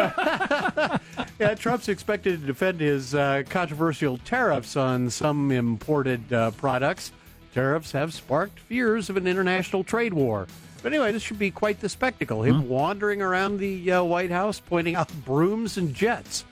[1.39, 7.13] Yeah, Trump's expected to defend his uh, controversial tariffs on some imported uh, products.
[7.59, 10.47] Tariffs have sparked fears of an international trade war.
[10.81, 12.41] But anyway, this should be quite the spectacle.
[12.41, 16.45] Him wandering around the uh, White House pointing out brooms and jets.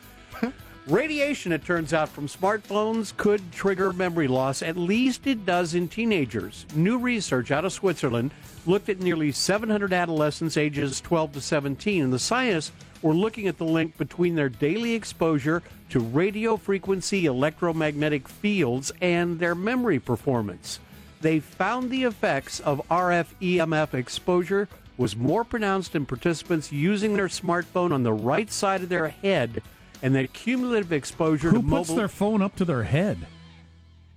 [0.85, 4.61] Radiation, it turns out, from smartphones could trigger memory loss.
[4.61, 6.65] At least it does in teenagers.
[6.75, 8.31] New research out of Switzerland
[8.65, 13.57] looked at nearly 700 adolescents ages 12 to 17, and the scientists were looking at
[13.57, 20.79] the link between their daily exposure to radio frequency electromagnetic fields and their memory performance.
[21.21, 27.27] They found the effects of RF EMF exposure was more pronounced in participants using their
[27.27, 29.61] smartphone on the right side of their head
[30.01, 33.17] and the cumulative exposure Who to puts mobile their phone up to their head?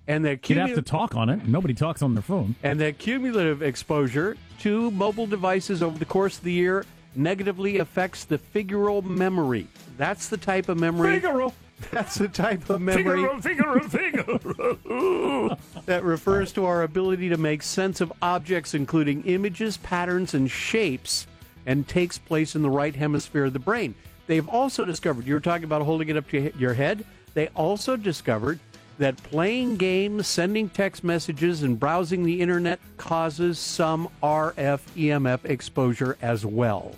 [0.08, 1.46] and the You'd have to cumulative talk on it.
[1.46, 2.54] Nobody talks on their phone.
[2.62, 6.84] and the cumulative exposure to mobile devices over the course of the year
[7.14, 9.68] negatively affects the figural memory.
[9.96, 11.14] That's the type of memory.
[11.14, 11.52] Figaro.
[11.90, 15.58] That's the type of memory Figaro, Figaro, Figaro.
[15.86, 21.26] that refers to our ability to make sense of objects, including images, patterns, and shapes,
[21.66, 23.94] and takes place in the right hemisphere of the brain.
[24.26, 27.96] They've also discovered, you were talking about holding it up to your head, they also
[27.96, 28.60] discovered
[28.98, 36.18] that playing games, sending text messages, and browsing the internet causes some RF EMF exposure
[36.20, 36.94] as well.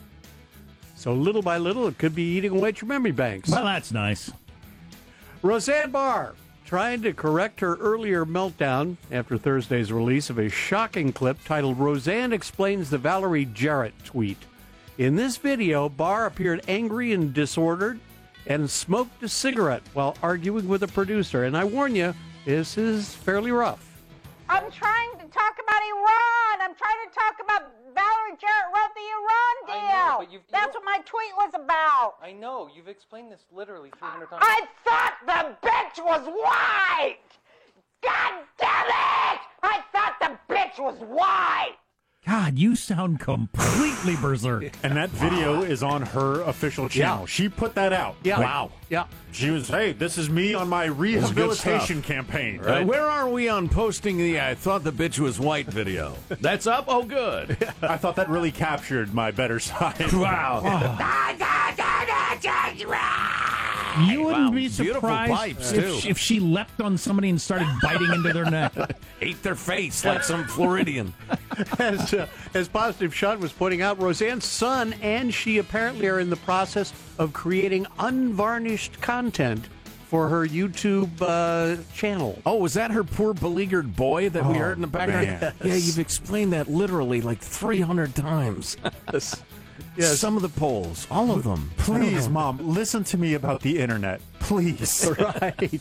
[0.97, 3.51] So little by little, it could be eating away at your memory banks.
[3.51, 4.31] Well, that's nice.
[5.43, 11.37] Roseanne Barr trying to correct her earlier meltdown after Thursday's release of a shocking clip
[11.45, 14.39] titled Roseanne Explains the Valerie Jarrett tweet.
[14.99, 17.99] In this video, Barr appeared angry and disordered
[18.47, 21.45] and smoked a cigarette while arguing with a producer.
[21.45, 23.92] And I warn you, this is fairly rough.
[24.53, 26.55] I'm trying to talk about Iran.
[26.61, 30.13] I'm trying to talk about Valerie Jarrett wrote the Iran deal.
[30.13, 32.17] Know, you've- That's don't- what my tweet was about.
[32.21, 32.69] I know.
[32.73, 34.45] You've explained this literally 300 times.
[34.47, 37.19] I thought the bitch was white.
[38.03, 39.41] God damn it!
[39.63, 41.79] I thought the bitch was white.
[42.27, 44.71] God, you sound completely berserk.
[44.85, 47.21] And that video is on her official channel.
[47.21, 47.27] Yeah.
[47.27, 48.15] She put that out.
[48.23, 48.39] Yeah.
[48.39, 49.07] Like, Yeah.
[49.33, 52.07] She was, hey, this is me on my rehabilitation stuff.
[52.07, 52.61] campaign.
[52.61, 56.15] Uh, where are we on posting the I thought the bitch was white video?
[56.29, 56.85] That's up?
[56.89, 57.57] Oh, good.
[57.83, 60.13] I thought that really captured my better side.
[60.13, 60.61] Wow.
[64.07, 67.69] You wouldn't Wow, be surprised pipes, if, she, if she leapt on somebody and started
[67.83, 68.73] biting into their neck.
[69.21, 71.13] Ate their face like some Floridian.
[71.79, 76.31] as, uh, as Positive Shot was pointing out, Roseanne's son and she apparently are in
[76.31, 79.67] the process of creating unvarnished content
[80.07, 82.41] for her YouTube uh, channel.
[82.45, 85.27] Oh, was that her poor beleaguered boy that we Oh, heard in the background?
[85.41, 85.55] man.
[85.65, 88.77] Yeah, you've explained that literally like 300 times.
[89.13, 89.43] Yes.
[89.97, 91.71] Yeah, some of the polls, all of them.
[91.77, 94.23] Please, Mom, listen to me about the internet.
[94.41, 95.11] Please.
[95.19, 95.81] right.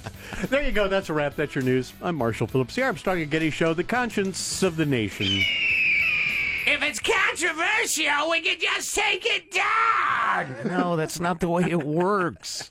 [0.49, 0.89] There you go.
[0.89, 1.35] That's a wrap.
[1.35, 1.93] That's your news.
[2.01, 5.27] I'm Marshall Phillips, the Armstrong and Getty Show, the conscience of the nation.
[6.67, 10.55] If it's controversial, we can just take it down.
[10.65, 12.69] No, that's not the way it works.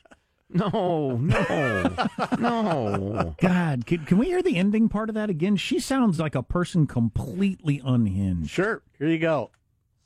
[0.53, 1.96] No, no,
[2.38, 3.35] no.
[3.40, 5.57] God, can, can we hear the ending part of that again?
[5.57, 8.50] She sounds like a person completely unhinged.
[8.50, 8.83] Sure.
[8.98, 9.50] Here you go.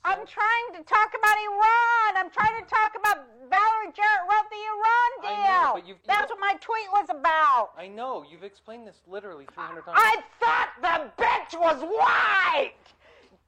[0.05, 2.17] I'm trying to talk about Iran.
[2.25, 5.45] I'm trying to talk about Valerie Jarrett wrote the Iran deal.
[5.45, 7.71] I know, but you've- you That's what my tweet was about.
[7.79, 8.23] I know.
[8.29, 9.99] You've explained this literally 300 times.
[10.01, 12.75] I thought the bitch was white.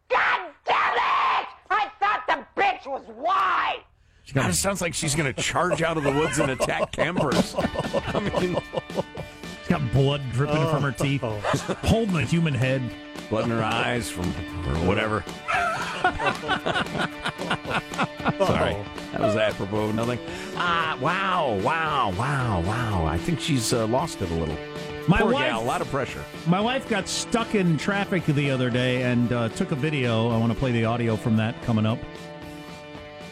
[0.09, 1.49] God damn it!
[1.71, 3.83] I thought the bitch was white.
[4.33, 7.55] God, it sounds like she's going to charge out of the woods and attack campers.
[7.59, 9.26] I mean, She's
[9.79, 12.83] got blood dripping from her teeth, holding a human head.
[13.29, 14.25] blood in her eyes from
[14.69, 15.25] or whatever.
[18.47, 18.77] Sorry,
[19.13, 20.19] that was apropos of nothing.
[20.57, 23.05] Ah, wow, wow, wow, wow.
[23.07, 24.57] I think she's uh, lost it a little.
[25.09, 26.25] My Poor wife- gal, a lot of pressure.
[26.47, 30.31] My wife got stuck in traffic the other day and uh, took a video.
[30.31, 31.99] I want to play the audio from that coming up,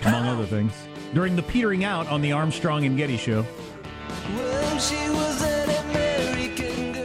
[0.05, 0.73] among other things.
[1.15, 3.45] During the petering out on the Armstrong and Getty show.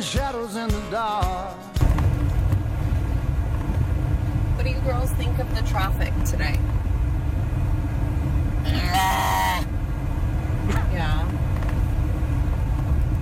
[0.00, 1.56] Throwing shadows in the dark.
[4.56, 6.58] What do you girls think of the traffic today?
[8.64, 9.64] yeah.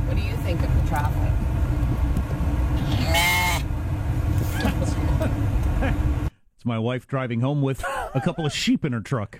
[0.06, 1.32] What do you think of the traffic?
[6.56, 7.84] It's my wife driving home with
[8.16, 9.38] a couple of sheep in her truck,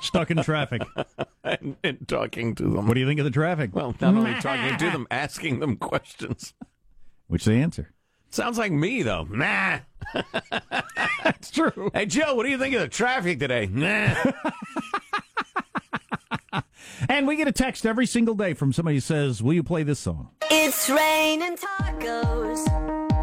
[0.00, 0.82] stuck in traffic.
[1.44, 2.86] and, and talking to them.
[2.86, 3.74] What do you think of the traffic?
[3.74, 6.54] Well, not only talking to them, asking them questions.
[7.32, 7.90] Which they answer.
[8.28, 9.24] Sounds like me, though.
[9.24, 9.78] Nah.
[11.24, 11.90] That's true.
[11.94, 13.70] Hey, Joe, what do you think of the traffic today?
[13.72, 14.14] Nah.
[17.08, 19.82] And we get a text every single day from somebody who says, Will you play
[19.82, 20.28] this song?
[20.50, 22.64] It's raining tacos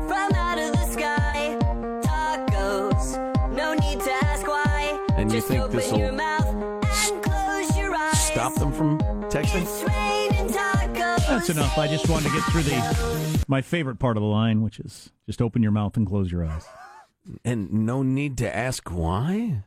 [0.08, 1.58] from out of the sky.
[2.02, 5.06] Tacos, no need to ask why.
[5.14, 8.28] And you Just think open this'll your mouth and close your eyes.
[8.28, 9.66] Stop them from texting?
[11.40, 11.68] It's raining tacos.
[11.68, 11.78] That's enough.
[11.78, 15.12] I just wanted to get through the my favorite part of the line, which is
[15.26, 16.66] just open your mouth and close your eyes.
[17.44, 19.64] And no need to ask why?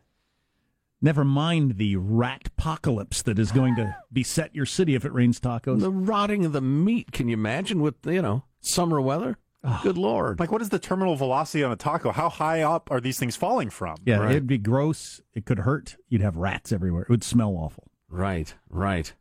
[1.01, 5.41] Never mind the rat apocalypse that is going to beset your city if it rains
[5.41, 5.81] tacos.
[5.81, 7.11] The rotting of the meat.
[7.13, 9.37] Can you imagine with, you know, summer weather?
[9.83, 10.39] Good Lord.
[10.41, 12.11] Like, what is the terminal velocity on a taco?
[12.13, 13.97] How high up are these things falling from?
[14.05, 14.31] Yeah, Right.
[14.33, 15.21] it'd be gross.
[15.35, 15.97] It could hurt.
[16.09, 17.03] You'd have rats everywhere.
[17.03, 17.89] It would smell awful.
[18.09, 19.13] Right, right.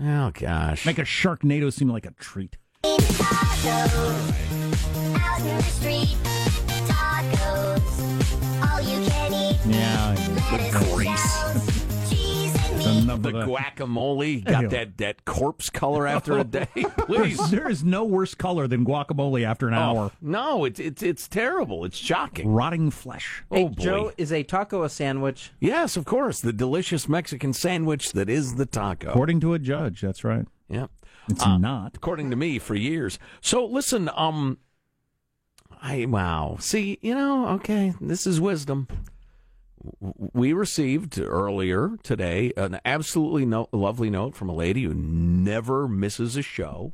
[0.00, 0.86] Oh, gosh.
[0.86, 2.56] Make a Sharknado seem like a treat.
[2.84, 2.98] Out
[5.86, 7.86] the tacos,
[8.70, 9.60] all you can eat.
[9.66, 10.14] Yeah,
[10.50, 11.61] Lettuce, grease.
[13.22, 13.48] The of that.
[13.76, 14.40] guacamole Ew.
[14.42, 16.66] got that, that corpse color after a day.
[16.74, 17.36] Please.
[17.38, 20.10] There's- there is no worse color than guacamole after an hour.
[20.12, 21.84] Oh, no, it's it's it's terrible.
[21.84, 22.48] It's shocking.
[22.52, 23.42] Rotting flesh.
[23.50, 23.82] Oh boy.
[23.82, 25.52] Joe, is a taco a sandwich?
[25.60, 26.40] Yes, of course.
[26.40, 29.10] The delicious Mexican sandwich that is the taco.
[29.10, 30.46] According to a judge, that's right.
[30.68, 30.86] Yeah.
[31.28, 31.96] It's Uh, not.
[31.96, 33.18] According to me, for years.
[33.40, 34.58] So listen, um
[35.80, 36.56] I wow.
[36.60, 38.86] See, you know, okay, this is wisdom.
[40.00, 46.36] We received earlier today an absolutely no- lovely note from a lady who never misses
[46.36, 46.92] a show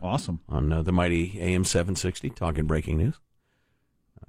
[0.00, 0.40] Awesome.
[0.48, 3.18] on uh, the mighty AM 760, talking breaking news.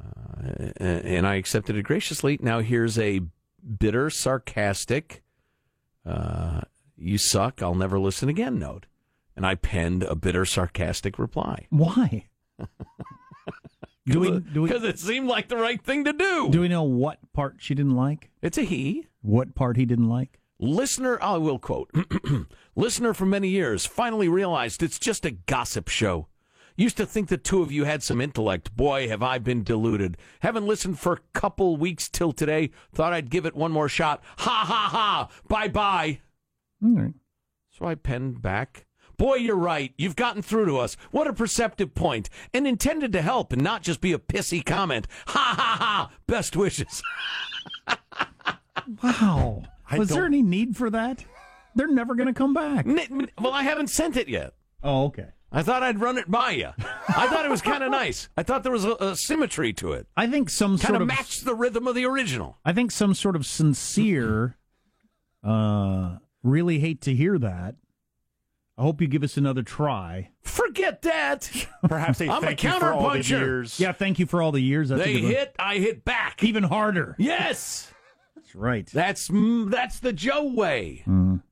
[0.02, 2.40] Uh, and I accepted it graciously.
[2.42, 3.22] Now here's a
[3.78, 5.22] bitter, sarcastic,
[6.06, 6.62] uh,
[6.98, 8.86] you suck, I'll never listen again note.
[9.36, 11.68] And I penned a bitter, sarcastic reply.
[11.70, 12.26] Why?
[14.14, 16.50] do we do we Because it seemed like the right thing to do.
[16.50, 18.30] do we know what part she didn't like?
[18.42, 19.08] It's a he.
[19.22, 20.40] What part he didn't like?
[20.60, 21.90] Listener, I will quote,
[22.76, 26.28] listener for many years finally realized it's just a gossip show.
[26.76, 28.74] Used to think the two of you had some intellect.
[28.76, 30.18] Boy, have I been deluded.
[30.42, 32.72] Haven't listened for a couple weeks till today.
[32.94, 34.22] Thought I'd give it one more shot.
[34.38, 35.30] Ha ha ha!
[35.48, 36.20] Bye bye.
[36.84, 37.14] All right.
[37.70, 38.86] So I penned back.
[39.20, 39.94] Boy, you're right.
[39.98, 40.96] You've gotten through to us.
[41.12, 45.06] What a perceptive point, and intended to help and not just be a pissy comment.
[45.28, 46.12] Ha ha ha!
[46.26, 47.04] Best wishes.
[49.04, 49.64] Wow.
[49.90, 51.24] I Was there don't- any need for that?
[51.76, 52.86] They're never going to come back.
[53.40, 54.54] Well, I haven't sent it yet.
[54.84, 55.28] Oh, okay.
[55.52, 56.70] I thought I'd run it by you.
[57.08, 58.30] I thought it was kind of nice.
[58.38, 60.08] I thought there was a, a symmetry to it.
[60.18, 62.58] I think some Kind sort of of matched the rhythm of the original.
[62.66, 64.58] I think some sort of sincere.
[65.44, 67.76] Uh, really hate to hear that.
[68.80, 70.32] I hope you give us another try.
[70.42, 71.52] Forget that.
[71.84, 73.78] Perhaps they I'm a thank you for all the counterpuncher.
[73.80, 74.88] Yeah, thank you for all the years.
[74.88, 75.32] That's a They good one.
[75.34, 76.42] hit, I hit back.
[76.46, 77.18] even harder.
[77.20, 77.92] Yes.
[78.38, 78.90] That's right.
[78.94, 79.30] That's
[79.68, 81.04] that's the Joe way.
[81.06, 81.44] Mm.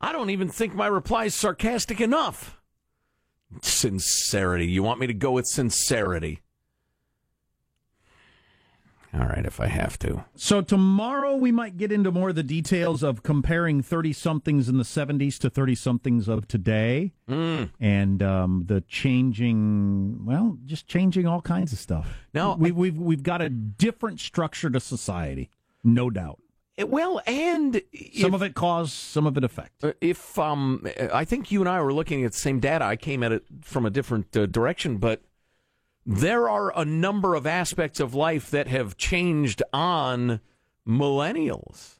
[0.00, 2.60] I don't even think my reply is sarcastic enough.
[3.60, 4.66] Sincerity.
[4.66, 6.42] You want me to go with sincerity?
[9.12, 10.24] All right, if I have to.
[10.36, 14.78] So tomorrow we might get into more of the details of comparing thirty somethings in
[14.78, 17.70] the seventies to thirty somethings of today, Mm.
[17.80, 20.24] and um, the changing.
[20.24, 22.06] Well, just changing all kinds of stuff.
[22.34, 25.50] Now, we, we've we've got a different structure to society,
[25.82, 26.40] no doubt.
[26.76, 27.82] It- well, and
[28.14, 29.82] Some of it cause, some of it effect.
[29.84, 32.84] Uh, If um, I think you and I were looking at the same data.
[32.84, 35.20] I came at it from a different uh, direction, but
[36.06, 40.40] there are a number of aspects of life that have changed on
[40.86, 41.98] millennials.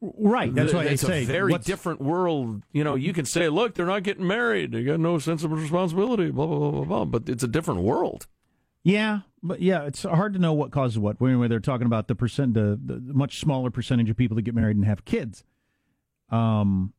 [0.00, 0.54] Right.
[0.54, 2.62] That's why I it's say very different world.
[2.72, 4.72] You know, you can say, "Look, they're not getting married.
[4.72, 7.04] They got no sense of responsibility." Blah blah blah blah blah.
[7.06, 8.26] But it's a different world.
[8.82, 11.16] Yeah, but yeah, it's hard to know what causes what.
[11.22, 14.54] Anyway, they're talking about the percent, the, the much smaller percentage of people that get
[14.54, 15.42] married and have kids.
[16.28, 16.92] Um,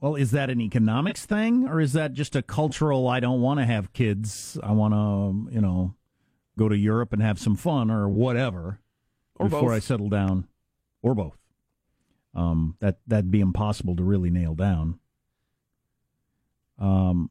[0.00, 3.08] well, is that an economics thing, or is that just a cultural?
[3.08, 4.58] I don't want to have kids.
[4.62, 5.94] I want to, you know,
[6.56, 8.78] go to Europe and have some fun or whatever
[9.36, 9.76] Or before both.
[9.76, 10.46] I settle down,
[11.02, 11.36] or both.
[12.34, 15.00] Um, that that'd be impossible to really nail down.
[16.78, 17.30] Um,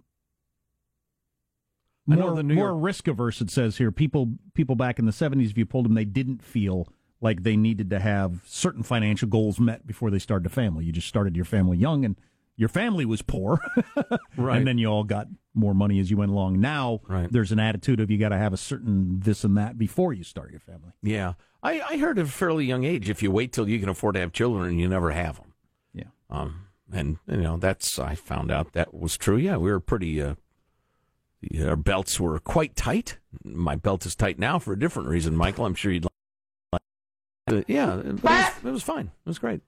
[2.10, 3.39] I know more, the New more York- risk averse.
[3.41, 6.43] It says here, people people back in the seventies, if you told them they didn't
[6.43, 6.88] feel
[7.21, 10.91] like they needed to have certain financial goals met before they started a family, you
[10.91, 12.17] just started your family young, and
[12.58, 13.60] your family was poor,
[14.36, 14.58] Right.
[14.58, 16.60] and then you all got more money as you went along.
[16.60, 17.32] Now Right.
[17.32, 20.24] there's an attitude of you got to have a certain this and that before you
[20.24, 20.91] start your family.
[21.02, 23.89] Yeah, I, I heard at a fairly young age, if you wait till you can
[23.89, 25.54] afford to have children, you never have them.
[25.93, 26.04] Yeah.
[26.30, 29.38] Um, and you know that's I found out that was true.
[29.38, 30.22] Yeah, we were pretty.
[30.22, 30.36] Uh,
[31.63, 33.17] our belts were quite tight.
[33.43, 35.65] My belt is tight now for a different reason, Michael.
[35.65, 37.65] I'm sure you'd like.
[37.67, 39.06] Yeah, it was, it was fine.
[39.08, 39.62] It was great.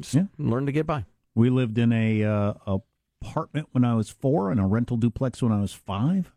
[0.00, 0.24] Just Yeah.
[0.38, 1.04] learned to get by.
[1.34, 2.54] We lived in a uh,
[3.24, 6.32] apartment when I was four and a rental duplex when I was five.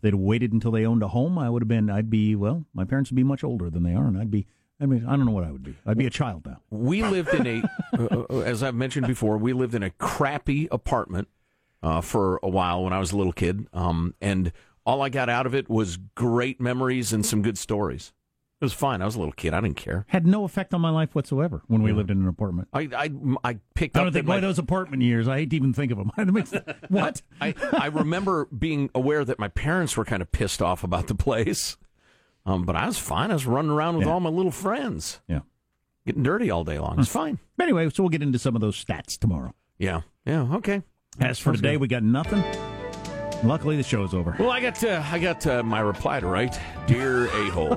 [0.00, 1.88] They'd waited until they owned a home, I would have been.
[1.88, 2.66] I'd be well.
[2.74, 4.46] My parents would be much older than they are, and I'd be.
[4.80, 5.76] I mean, I don't know what I would be.
[5.86, 6.60] I'd be a child now.
[6.68, 7.62] We lived in a,
[7.98, 11.28] uh, uh, as I've mentioned before, we lived in a crappy apartment
[11.82, 14.52] uh, for a while when I was a little kid, um, and
[14.84, 18.12] all I got out of it was great memories and some good stories.
[18.64, 19.02] It was fine.
[19.02, 19.52] I was a little kid.
[19.52, 20.06] I didn't care.
[20.08, 22.68] Had no effect on my life whatsoever when we lived in an apartment.
[22.72, 23.10] I I,
[23.44, 25.28] I picked I don't think my- those apartment years.
[25.28, 26.10] I hate to even think of them.
[26.88, 27.20] What?
[27.40, 31.14] I, I remember being aware that my parents were kind of pissed off about the
[31.14, 31.76] place.
[32.46, 33.30] Um, but I was fine.
[33.30, 34.12] I was running around with Yeah.
[34.14, 35.20] all my little friends.
[35.28, 35.40] Yeah.
[36.06, 36.98] Getting dirty all day long.
[36.98, 37.38] It's fine.
[37.60, 39.54] Anyway, so we'll get into some of those stats tomorrow.
[39.78, 40.02] Yeah.
[40.26, 40.42] Yeah.
[40.56, 40.82] Okay.
[41.20, 41.80] As for Sounds today, good.
[41.82, 42.42] we got nothing.
[43.44, 44.34] Luckily, the show's over.
[44.38, 46.58] Well, I got uh, I got uh, my reply to write.
[46.86, 47.72] Dear a hole.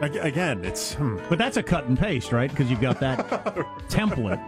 [0.00, 1.18] Again, it's hmm.
[1.28, 2.48] But that's a cut and paste, right?
[2.50, 3.28] Because you've got that
[3.88, 4.40] template.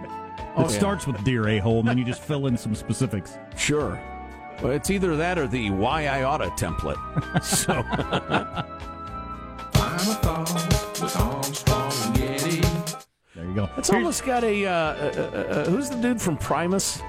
[0.57, 0.79] Oh, It yeah.
[0.79, 3.37] starts with "Dear a hole," and then you just fill in some specifics.
[3.57, 4.01] Sure.
[4.63, 6.99] Well, it's either that or the why I oughta template.
[7.43, 7.83] So
[9.73, 12.61] Final thought with Armstrong and Getty.
[13.35, 13.69] There you go.
[13.77, 17.01] it's almost got a uh, uh, uh, uh, who's the dude from Primus?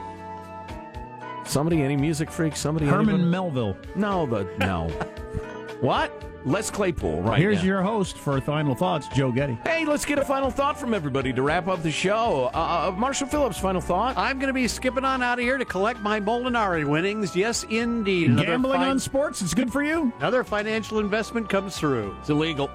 [1.53, 2.55] Somebody, any music freak?
[2.55, 3.29] Somebody, Herman anybody?
[3.29, 3.77] Melville.
[3.95, 4.87] No, the no.
[5.81, 6.11] what?
[6.45, 7.39] Les Claypool, right?
[7.39, 7.65] Here's yeah.
[7.65, 9.59] your host for Final Thoughts, Joe Getty.
[9.63, 12.49] Hey, let's get a final thought from everybody to wrap up the show.
[12.55, 14.17] Uh, uh, Marshall Phillips, final thought.
[14.17, 17.35] I'm going to be skipping on out of here to collect my Molinari winnings.
[17.35, 18.31] Yes, indeed.
[18.31, 20.11] Another Gambling fin- on sports, it's good for you.
[20.17, 22.17] Another financial investment comes through.
[22.19, 22.71] It's illegal.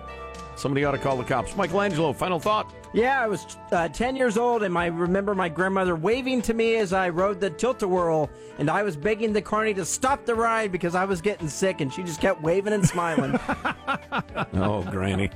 [0.59, 1.57] Somebody ought to call the cops.
[1.57, 2.75] Michael Angelo, final thought.
[2.93, 6.77] Yeah, I was uh, 10 years old, and I remember my grandmother waving to me
[6.77, 8.29] as I rode the tilt-a-whirl,
[8.59, 11.81] and I was begging the carny to stop the ride because I was getting sick,
[11.81, 13.39] and she just kept waving and smiling.
[14.55, 15.31] Oh, Granny.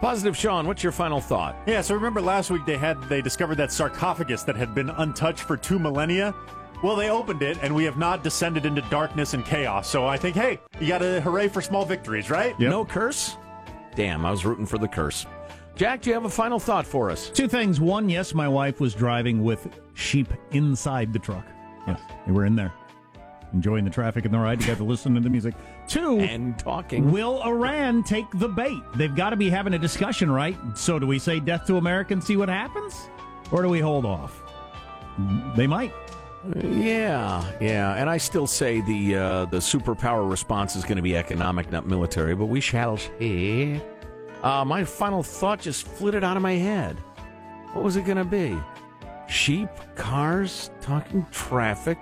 [0.00, 1.56] Positive Sean, what's your final thought?
[1.66, 5.40] Yeah, so remember last week they had they discovered that sarcophagus that had been untouched
[5.40, 6.34] for two millennia.
[6.82, 9.88] Well, they opened it, and we have not descended into darkness and chaos.
[9.88, 12.58] So I think, hey, you got to hooray for small victories, right?
[12.60, 13.36] No curse?
[13.94, 15.26] Damn, I was rooting for the curse.
[15.74, 17.30] Jack, do you have a final thought for us?
[17.30, 17.80] Two things.
[17.80, 21.44] One, yes, my wife was driving with sheep inside the truck.
[21.86, 22.72] Yes, they were in there,
[23.52, 24.60] enjoying the traffic and the ride.
[24.60, 25.54] You got to listen to the music.
[25.86, 27.12] Two, and talking.
[27.12, 28.80] Will Iran take the bait?
[28.96, 30.56] They've got to be having a discussion, right?
[30.74, 33.08] So, do we say death to America and see what happens,
[33.52, 34.42] or do we hold off?
[35.56, 35.92] They might.
[36.64, 41.16] Yeah, yeah, and I still say the uh, the superpower response is going to be
[41.16, 42.34] economic, not military.
[42.34, 43.80] But we shall see.
[44.42, 46.96] Uh, my final thought just flitted out of my head.
[47.72, 48.56] What was it going to be?
[49.28, 51.98] Sheep, cars, talking traffic,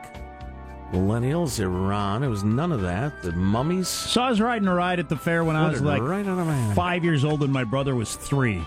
[0.93, 2.23] millennials, Iran.
[2.23, 3.23] It was none of that.
[3.23, 3.89] The mummies.
[3.89, 6.39] So I was riding a ride at the fair when I was like right out
[6.39, 8.63] of my five years old, and my brother was three.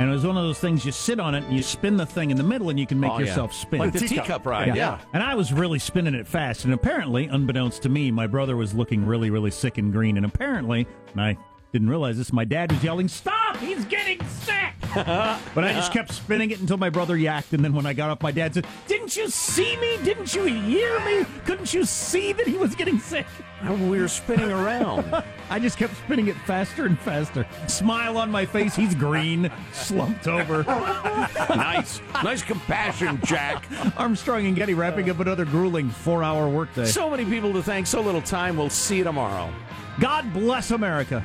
[0.00, 2.06] And it was one of those things you sit on it and you spin the
[2.06, 3.26] thing in the middle and you can make Oh, yeah.
[3.26, 3.80] yourself spin.
[3.80, 4.98] Like the teacup teacup ride, yeah.
[5.12, 6.64] And I was really spinning it fast.
[6.64, 10.16] And apparently, unbeknownst to me, my brother was looking really, really sick and green.
[10.16, 11.36] And apparently, and I
[11.72, 13.58] didn't realize this, my dad was yelling, Stop!
[13.58, 14.72] He's getting sick!
[15.54, 17.52] but I just kept spinning it until my brother yacked.
[17.52, 19.98] And then when I got off, my dad said, Didn't you see me?
[20.04, 21.24] Didn't you hear me?
[21.44, 23.26] Couldn't you see that he was getting sick?
[23.68, 25.14] We were spinning around.
[25.50, 27.46] I just kept spinning it faster and faster.
[27.68, 28.74] Smile on my face.
[28.74, 30.62] He's green, slumped over.
[31.50, 32.00] nice.
[32.24, 33.66] Nice compassion, Jack.
[33.96, 36.86] Armstrong and Getty wrapping up another grueling four hour workday.
[36.86, 38.56] So many people to thank, so little time.
[38.56, 39.52] We'll see you tomorrow.
[39.98, 41.24] God bless America.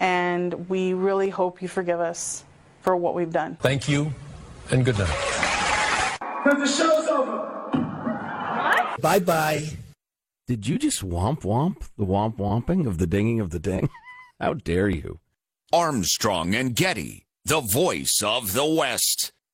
[0.00, 2.42] and we really hope you forgive us
[2.80, 3.56] for what we've done.
[3.60, 4.12] Thank you,
[4.70, 6.18] and good night.
[6.42, 7.46] Because the show's over.
[9.00, 9.68] Bye bye.
[10.48, 13.88] Did you just womp womp the womp womping of the dinging of the ding?
[14.40, 15.20] How dare you?
[15.72, 19.32] Armstrong and Getty, the voice of the West.